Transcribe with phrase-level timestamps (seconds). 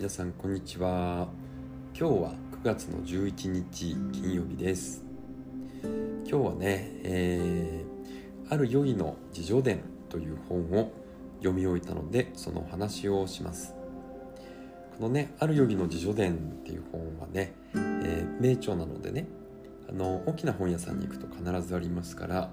[0.00, 1.28] 皆さんこんにちは。
[1.94, 5.04] 今日は9月の11日金曜日です。
[5.82, 10.90] 今日はね、えー、あるヨギの自叙伝という本を
[11.40, 13.74] 読み終えたのでその話をします。
[14.96, 19.26] このねあるヨギの自叙伝っていう本はね、えー、名著なのでね
[19.86, 22.50] あの大きな本屋さんに行くと必ずありますから、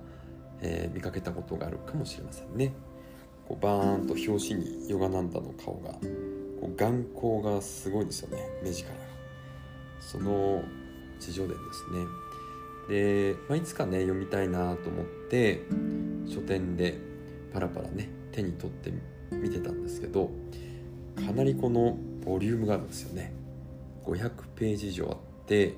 [0.59, 2.73] えー、見かけたことがあるかもしれませんね。
[3.47, 5.95] こうバーンと表紙にヨガナンダの顔が
[6.59, 8.95] こう眼光がすごいですよね目力が。
[9.99, 10.63] その
[11.19, 12.05] 自叙伝ですね。
[12.89, 15.63] で、まあ、いつかね読みたいなと思って
[16.27, 16.97] 書店で
[17.53, 18.93] パラパラね手に取って
[19.31, 20.29] 見てたんですけど
[21.15, 23.33] かなりこのボリュームがあるんですよね。
[24.05, 25.75] 500ページ以上あって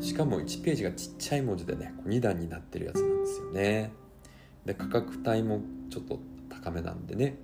[0.00, 3.92] しかも1ページがちっちゃい文字でね2段になってるやつなんですよね。
[4.64, 6.18] で価格帯もちょっと
[6.48, 7.36] 高めなんでね、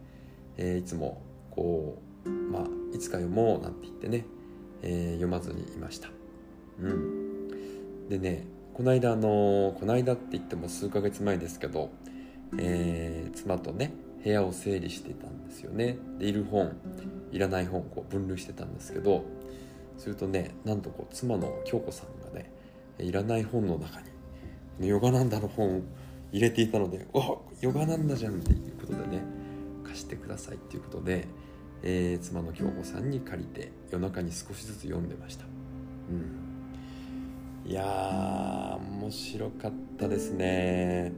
[0.56, 4.26] えー、いつもこうまあいつか読もうなんて言ってね、
[4.82, 6.08] えー、読まずにいました。
[6.80, 7.48] うん。
[8.08, 11.90] でねこの間あのこの間って言っても数ヶ月前ですけど、
[12.58, 15.98] えー、妻とね部屋を整理してたんですよね。
[16.18, 16.76] でいる本
[17.32, 19.24] いらない本こう分類してたんですけど
[19.96, 22.50] するとねなんとこう妻の京子さんがね
[22.98, 24.00] いらない本の中
[24.78, 25.82] にヨガナンダの本を
[26.32, 29.22] 入れていたので「おヨガナンダじゃん」っていうことでね
[29.84, 31.28] 貸してくださいっていうことで、
[31.86, 35.44] えー、妻の京子さんに借りて夜中に少しずつ読んでました。
[37.64, 41.12] うん、いやー面白かったですね。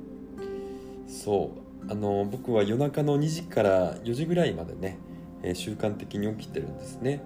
[1.06, 1.52] そ
[1.88, 1.90] う。
[1.90, 4.98] あの僕は夜中の2時から4時ぐらいまでね、
[5.44, 7.20] えー、習慣的に起きてるんですね。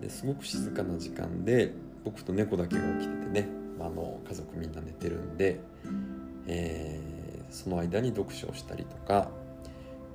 [0.00, 5.60] ですごく静かな時間で僕と猫だけが起きててね、まあ、の家族みんな寝てるんで、
[6.46, 9.28] えー、その間に読書をしたりとか、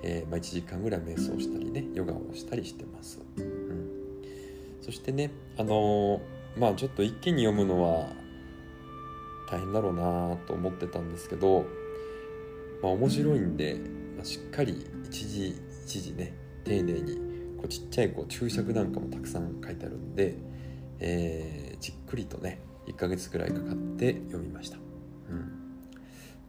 [0.01, 3.89] えー、まあ、1時間ぐらい瞑想したりねヨガをしたりしてます、うん、
[4.81, 6.21] そしてねあの
[6.57, 8.07] まあちょっと一気に読むのは
[9.49, 11.65] 大変だろうなと思ってたんですけど、
[12.81, 13.77] まあ、面白いんで、
[14.15, 17.15] まあ、しっかり一時一時ね丁寧に
[17.57, 20.35] こうちっちゃいこう注釈なんかもたくさん書いてあるんで、
[20.99, 24.77] えー、じっくりとね1ヶ月くらいかかって読みました、
[25.29, 25.51] うん、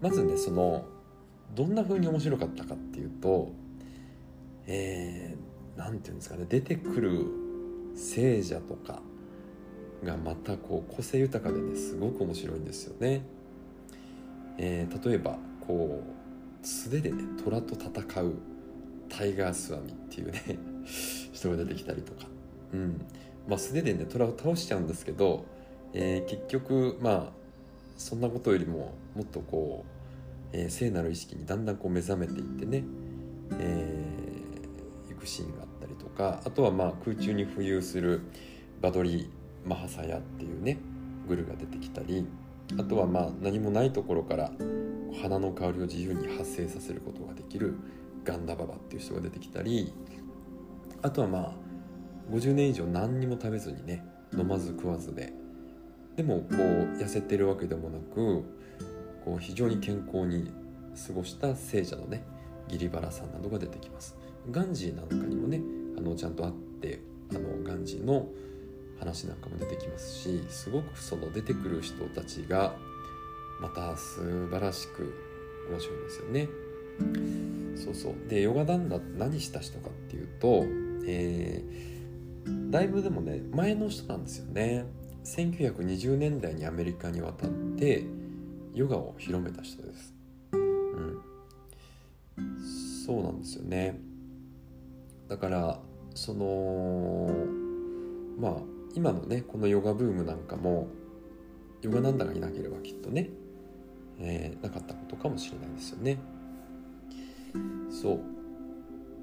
[0.00, 0.84] まずねその
[1.54, 3.52] どんな風に面白かったかっていうと
[4.72, 7.26] えー、ていうんですかね出てくる
[7.96, 9.02] 聖者とか
[10.04, 13.22] がまたこう個性豊かでねすごく面白いんですよね。
[14.58, 16.02] えー、例えばこ
[16.62, 18.34] う素手でね虎と戦う
[19.08, 20.58] タイガースワミっていうね
[21.32, 22.28] 人が出てきたりとか、
[22.72, 23.00] うん
[23.48, 25.44] まあ、素手でね虎を倒しちゃうんですけど、
[25.92, 27.32] えー、結局まあ
[27.96, 29.99] そんなことよりももっとこう、
[30.52, 32.84] えー、聖なる意識にだんだんこう目覚めていってね、
[33.58, 38.22] えー、行くシーンがあったりとかあとはまあ空中に浮遊する
[38.80, 39.30] バドリ
[39.64, 40.78] マハサヤっていうね
[41.28, 42.26] グルが出てきたり
[42.78, 44.50] あとはまあ何もないところから
[45.22, 47.74] 花の香りを自由に発生させることができる
[48.24, 49.92] ガンダババっていう人が出てきたり
[51.02, 51.52] あとはまあ
[52.30, 54.04] 50年以上何にも食べずにね
[54.36, 55.32] 飲まず食わずで
[56.16, 56.56] でもこう
[56.98, 58.44] 痩せてるわけでもなく
[59.24, 60.50] こう非常に健康に
[61.06, 62.24] 過ごした聖者のね
[62.68, 64.16] ギリバラさんなどが出てきます
[64.50, 65.60] ガンジーなんかにもね
[65.98, 68.26] あのちゃんとあってあのガンジーの
[68.98, 72.74] 話なんかも出てきますしすごくその出てくる人たちが
[73.60, 75.14] また素晴らしく
[75.70, 76.48] 面白いんですよね。
[77.76, 80.64] そうそうでヨガダンダって何した人かっていうと、
[81.06, 84.84] えー、だいぶでもね前の人なんですよね。
[85.24, 88.04] 1920年代にアメリカに渡って
[88.74, 90.14] ヨガを広めた人です。
[90.52, 91.20] うん、
[93.06, 93.98] そうなんですよね。
[95.28, 95.78] だから
[96.14, 97.30] その
[98.38, 98.52] まあ
[98.94, 100.88] 今のねこのヨガブームなんかも
[101.82, 103.30] ヨガなんだがいなければきっとね、
[104.18, 106.18] えー、なかったことかもしれないですよね。
[107.90, 108.20] そう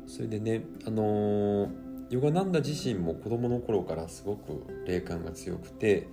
[0.07, 1.69] それでねあのー、
[2.09, 6.07] ヨガナンダ自身も子供の頃からすごく霊感が強くて、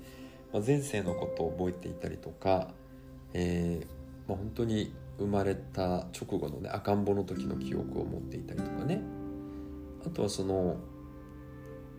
[0.53, 2.69] まあ、前世のことを覚えていたりとか、
[3.34, 9.02] えーまあ、本当に生まれた直後のね赤ん坊の時の記憶を持っていたりとかね。
[10.06, 10.76] あとはその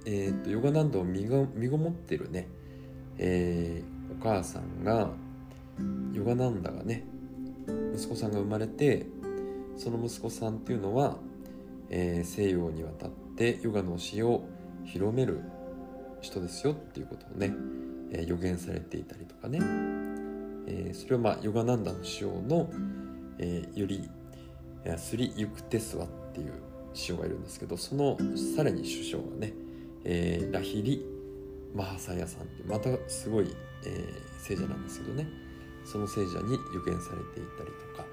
[0.06, 2.48] えーと、ヨガナンダを身ご身ごもってるね、
[3.18, 5.10] えー、お母さんが
[6.14, 7.04] ヨガナンダがね
[7.96, 9.08] 息子さんが生まれて
[9.78, 11.18] その息子さんっていうのは、
[11.90, 14.44] えー、西洋に渡ってヨガの教えを
[14.86, 15.42] 広める
[16.22, 17.52] 人ですよっていうことをね、
[18.12, 19.60] えー、予言されていたりとかね、
[20.68, 22.70] えー、それをまあヨガナンダの師匠の、
[23.40, 24.10] えー、より
[24.98, 26.54] スリ・ユクテスワっていう
[26.94, 28.18] 師匠がいるんですけどその
[28.56, 29.54] さらに首相がね
[30.06, 31.04] えー、ラヒリ・
[31.74, 33.54] マハサヤさんってまたすごい、
[33.86, 35.28] えー、聖者なんですけどね
[35.84, 38.08] その聖者に予言されていたりとか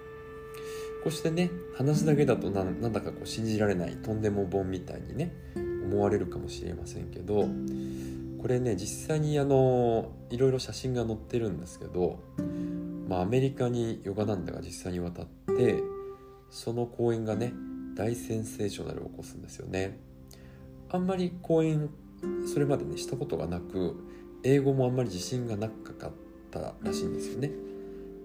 [1.04, 7.46] こうしてね話だけだとなんだかこう信じられないとんでも本みたいにね思われるかもしれませんけど
[8.42, 12.18] これね実際にあのいろいろ写真が載ってるんですけど、
[13.08, 15.80] まあ、アメリカにヨガナンダが実際に渡って
[16.50, 17.52] その講演がね
[17.94, 20.00] 大センセーショナルを起こすんですよね。
[20.90, 21.88] あんまり講演
[22.52, 23.96] それまでねしたことがなく
[24.42, 26.10] 英語もあんまり自信がなかっ
[26.50, 27.50] たらしいんですよね。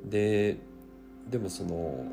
[0.04, 0.58] で
[1.30, 2.06] でもその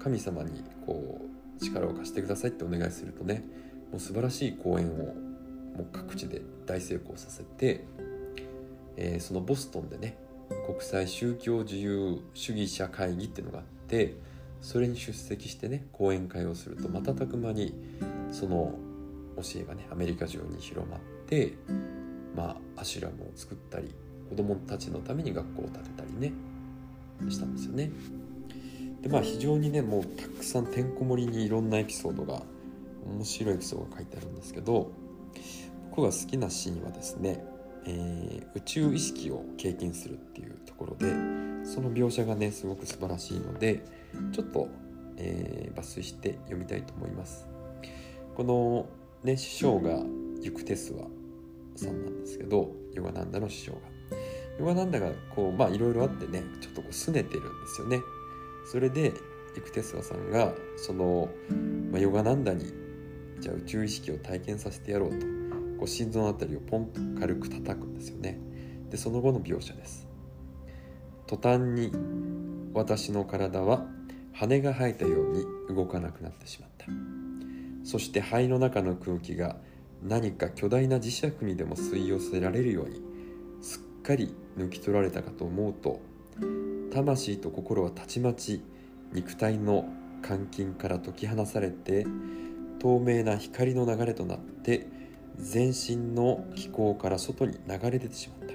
[0.00, 1.20] 神様にこ
[1.60, 3.44] う力を貸してくださいってお願いするとね
[3.92, 5.14] もう素晴らしい講演を
[5.76, 7.84] もう各地で大成功させて、
[8.96, 10.16] えー、そのボストンでね
[10.66, 14.14] 国際宗教自由主義者会議っていうのがあって
[14.60, 17.74] それに出席してね講演会をすると瞬く間に
[18.32, 18.74] その
[19.36, 21.54] 教えがねアメリカ中に広まって
[22.34, 23.94] まあアシュラムを作ったり
[24.30, 26.32] 子供たちのために学校を建てたりね
[27.28, 27.90] したんですよね。
[29.02, 32.42] でまあ非常にねもうたくさんてんこ盛りにいろんなエピソードが
[33.06, 34.90] 面白いエピソードが書いてあるんですけど
[35.94, 37.44] 僕が好きなシーンはですね、
[37.86, 41.06] えー、宇宙意識を経験するっていうところで
[41.64, 43.84] その描写がねすごく素晴らしいので
[44.32, 44.66] ちょっと、
[45.16, 47.46] えー、抜粋して読みたいと思います。
[48.34, 48.86] この
[49.22, 50.00] ね師匠が
[50.40, 51.06] ユクテスワ
[51.76, 53.78] さんなんですけどヨガナンダの師匠が。
[54.58, 58.00] ヨガナンダがこうまあいろいろあってねちょっとこう拗ねてるんですよね。
[58.66, 59.12] それで
[59.54, 61.28] ユクテスワさんがその、
[61.92, 62.72] まあ、ヨガナンダに
[63.38, 65.43] じゃあ宇宙意識を体験させてやろうと。
[65.84, 68.38] こう心臓のあたりをポンと軽く叩くんですよね。
[68.90, 70.08] でその後の描写です。
[71.26, 71.92] 途端に
[72.72, 73.84] 私の体は
[74.32, 76.86] 羽が生えたように動かなくなってしまった。
[77.84, 79.56] そして肺の中の空気が
[80.02, 83.02] 何か巨大な磁石にでも吸い寄せられるように
[83.60, 86.00] すっかり抜き取られたかと思うと
[86.94, 88.62] 魂と心はたちまち
[89.12, 89.86] 肉体の
[90.26, 92.06] 監禁から解き放されて
[92.80, 94.93] 透明な光の流れとなって
[95.36, 98.54] 全身の気候から外に流れ出てしまった。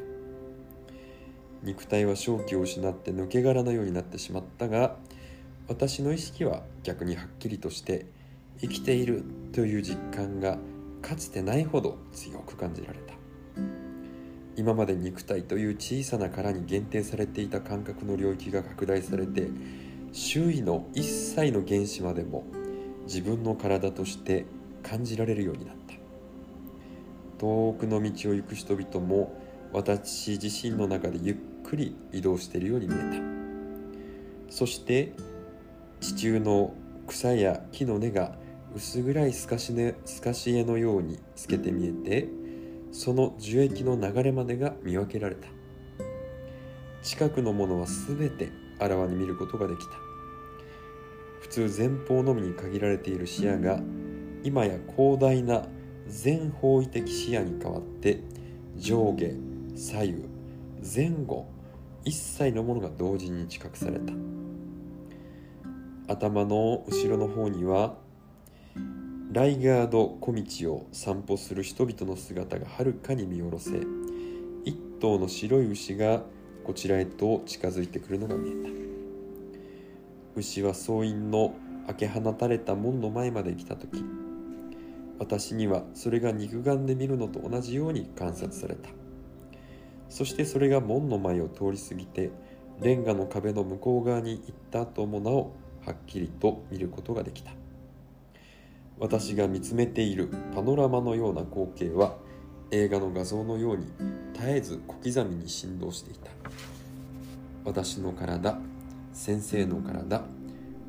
[1.63, 4.95] 肉体は正気を失って抜け殻のようになってしまったが
[5.67, 8.05] 私の意識は逆にはっきりとして
[8.61, 10.57] 生きているという実感が
[11.01, 13.13] かつてないほど強く感じられた。
[14.55, 19.47] 今まで肉体という小さな殻に限定されていた感覚の領域が拡大されて
[20.11, 22.43] 周囲の一切の原子までも
[23.03, 24.45] 自分の体として
[24.83, 25.78] 感じられるようになった。
[27.39, 29.36] 遠くの道を行く人々も
[29.71, 34.53] 私自身の中でゆっくり移動しているように見えた。
[34.53, 35.13] そして
[36.01, 36.74] 地中の
[37.07, 38.36] 草や木の根が
[38.75, 42.27] 薄暗い透かし,、ね、透かし絵のように透けて見えて
[42.91, 45.47] その樹液の流れまでが見分けられた。
[47.01, 49.91] 近くのものは全てあらわに見ることができた。
[51.41, 53.80] 普通前方のみに限られている視野が
[54.44, 55.63] 今や広大な
[56.09, 58.19] 全方位的視野に変わって
[58.75, 59.31] 上下
[59.75, 60.23] 左右
[60.83, 61.47] 前後
[62.03, 64.13] 一切のものが同時に知覚された。
[66.07, 67.95] 頭の後ろの方には
[69.31, 73.72] ライガード小道を散歩する人々の姿がはるかに見下ろせ
[74.65, 76.24] 一頭の白い牛が
[76.63, 78.69] こちらへと近づいてくるのが見えた。
[80.36, 81.53] 牛は総員の
[81.86, 84.03] 開け放たれた門の前まで来た時
[85.19, 88.89] 私にはそれが肉眼で見るのと同じように観察された。
[90.07, 92.31] そしてそれが門の前を通り過ぎて
[92.81, 95.53] レンガの壁の向こう側に行った後もなお
[95.85, 97.51] はっきりと見ることができた。
[98.97, 102.17] 私が見つめているパノラマのような光景は
[102.71, 103.88] 映画の画像のように
[104.33, 106.31] 絶えず小刻みに振動していた。
[107.65, 108.57] 私の体
[109.13, 110.23] 先生の体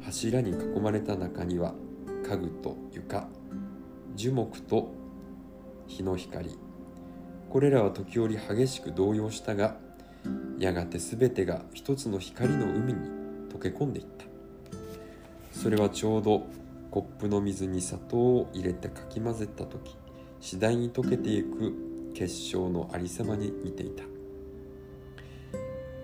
[0.02, 1.74] 柱に囲まれた中には
[2.24, 3.28] 家具と床
[4.20, 4.92] 樹木と
[5.86, 6.50] 日の光。
[7.48, 9.78] これらは時折激しく動揺したが
[10.58, 12.98] やがて全てが一つの光の海に
[13.48, 14.26] 溶け込んでいった。
[15.58, 16.44] それはちょうど
[16.90, 19.96] コップの水に砂糖を入れてかき混ぜた時
[20.38, 24.04] 次第に溶けていく結晶のありさまに似ていた。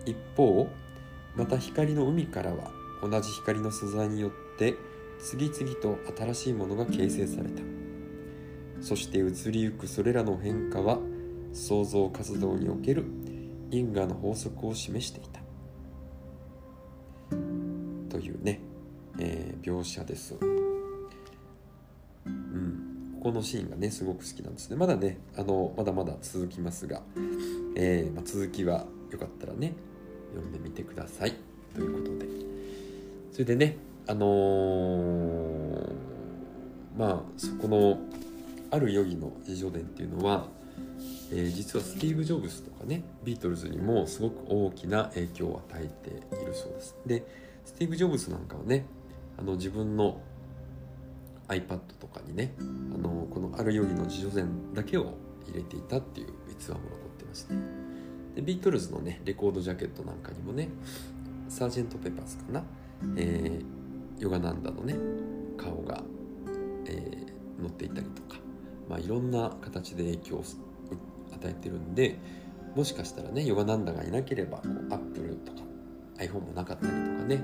[0.07, 0.67] 一方
[1.35, 2.71] また光の海からは
[3.03, 4.75] 同じ光の素材によって
[5.19, 7.76] 次々と新しいものが形成された。
[8.87, 11.01] そして移りゆくそれらの変化は
[11.53, 13.05] 創造活動における
[13.73, 15.41] 因果の法則を示していた。
[18.09, 18.61] というね、
[19.19, 20.37] えー、描写です。
[20.41, 20.45] う
[22.29, 24.77] ん、ここのシーンがねすごく好きなんですね。
[24.77, 27.03] まだねあのまだまだ続きますが、
[27.75, 29.73] えー、まあ、続きはよかったらね
[30.33, 31.35] 読んでみてください。
[31.75, 32.27] ということで。
[33.33, 35.93] それでねあのー、
[36.97, 37.99] まあそこの
[38.71, 40.47] ある余儀の自叙伝っていうのは、
[41.33, 46.97] えー、実はスティーブ・ジョブズとかねビートルズにもすごく大きな影響を与えているそうです。
[47.07, 47.27] で
[47.65, 48.87] スティーブ・ジョブズなんかはね
[49.39, 50.21] あの自分の
[51.49, 52.55] iPad とかにね
[52.95, 55.15] あのこのある余儀の自叙伝だけを
[55.47, 57.55] 入れていたっていう逸話も残ってまして。
[58.37, 60.69] でビートルズのねレコードジャケットなんかにもね
[61.49, 62.63] サージェント・ペパーズかな、
[63.17, 64.95] えー、ヨガナンダのね
[65.57, 66.03] 顔が、
[66.85, 68.39] えー、載っていたりとか、
[68.89, 70.45] まあ、いろんな形で影響を
[71.35, 72.19] 与えてるんで
[72.75, 75.59] もしかしたらねヨガナンダがいなければこう Apple とか
[76.19, 77.43] iPhone もなかったりとかね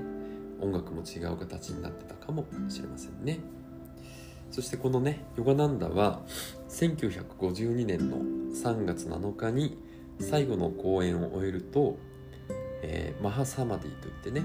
[0.61, 3.39] 音楽も違う形になってたかもしれませんね。
[4.49, 6.21] そしてこのねヨガナンダは
[6.69, 8.17] 1952年の
[8.53, 9.77] 3月7日に
[10.19, 11.97] 最後の公演を終えると、
[12.83, 14.43] えー、マハサマディといってね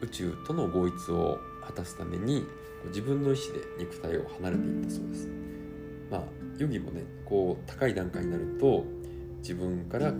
[0.00, 2.46] 宇宙との合一を果たすために
[2.86, 5.28] 自分の意思で肉体を離れていったそうです。
[6.10, 6.22] まあ
[6.58, 8.84] ヨギもねこう高い段階になると
[9.38, 10.12] 自分からあ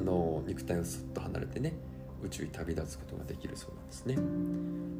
[0.00, 1.74] の肉体をすっと離れてね
[2.22, 4.18] 宇宙に旅立つことができるそうなんですね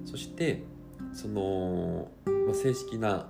[0.05, 0.63] そして
[1.13, 3.29] その、まあ、正式な、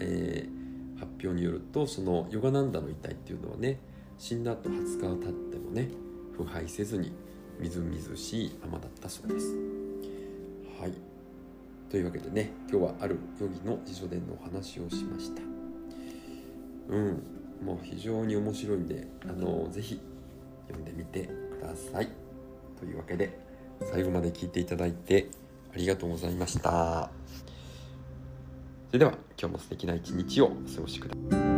[0.00, 3.78] えー、発表によるとそのヨガナンダの遺体っていうのはね
[4.18, 5.88] 死んだ後20日が経ってもね
[6.36, 7.12] 腐敗せずに
[7.58, 9.54] みずみずしいままだったそうです。
[10.80, 10.92] はい
[11.90, 15.61] というわけでね今日はあるヨギの自叙伝のお話をしました。
[16.92, 17.22] うん
[17.64, 20.00] もう非常に面白いんであのぜひ
[20.68, 22.08] 読んでみてください。
[22.78, 23.38] というわけで
[23.80, 25.28] 最後まで聞いていただいて
[25.72, 27.10] ありがとうございました。
[28.88, 31.51] それでは今日も素敵な一日をお過ごしください。